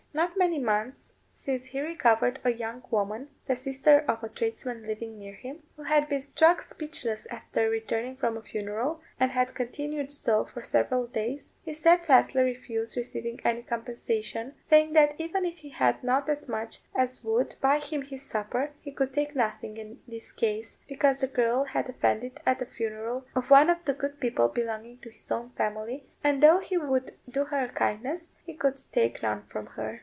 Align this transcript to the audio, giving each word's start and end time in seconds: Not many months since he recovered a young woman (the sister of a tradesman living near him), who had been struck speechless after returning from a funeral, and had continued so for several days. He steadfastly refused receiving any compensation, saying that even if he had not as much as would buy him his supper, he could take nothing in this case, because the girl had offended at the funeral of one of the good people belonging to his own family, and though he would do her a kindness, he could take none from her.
Not 0.13 0.35
many 0.37 0.59
months 0.59 1.15
since 1.33 1.67
he 1.67 1.79
recovered 1.79 2.39
a 2.43 2.51
young 2.51 2.83
woman 2.91 3.29
(the 3.47 3.55
sister 3.55 4.03
of 4.09 4.21
a 4.21 4.27
tradesman 4.29 4.85
living 4.85 5.17
near 5.17 5.33
him), 5.35 5.63
who 5.77 5.83
had 5.83 6.09
been 6.09 6.19
struck 6.19 6.61
speechless 6.61 7.25
after 7.27 7.69
returning 7.69 8.17
from 8.17 8.35
a 8.35 8.41
funeral, 8.41 8.99
and 9.21 9.31
had 9.31 9.53
continued 9.55 10.11
so 10.11 10.43
for 10.43 10.61
several 10.61 11.07
days. 11.07 11.55
He 11.63 11.71
steadfastly 11.73 12.43
refused 12.43 12.97
receiving 12.97 13.39
any 13.45 13.63
compensation, 13.63 14.55
saying 14.61 14.91
that 14.93 15.15
even 15.17 15.45
if 15.45 15.59
he 15.59 15.69
had 15.69 16.03
not 16.03 16.27
as 16.27 16.49
much 16.49 16.79
as 16.93 17.23
would 17.23 17.55
buy 17.61 17.79
him 17.79 18.01
his 18.01 18.21
supper, 18.21 18.71
he 18.81 18.91
could 18.91 19.13
take 19.13 19.33
nothing 19.33 19.77
in 19.77 20.01
this 20.09 20.33
case, 20.33 20.77
because 20.89 21.19
the 21.19 21.27
girl 21.27 21.63
had 21.63 21.87
offended 21.87 22.41
at 22.45 22.59
the 22.59 22.65
funeral 22.65 23.23
of 23.33 23.49
one 23.49 23.69
of 23.69 23.85
the 23.85 23.93
good 23.93 24.19
people 24.19 24.49
belonging 24.49 24.97
to 24.99 25.09
his 25.09 25.31
own 25.31 25.51
family, 25.51 26.03
and 26.21 26.43
though 26.43 26.59
he 26.59 26.77
would 26.77 27.11
do 27.29 27.45
her 27.45 27.63
a 27.63 27.69
kindness, 27.69 28.31
he 28.45 28.53
could 28.53 28.75
take 28.91 29.23
none 29.23 29.43
from 29.49 29.65
her. 29.67 29.99